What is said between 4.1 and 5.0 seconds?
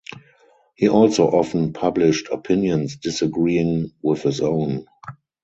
his own.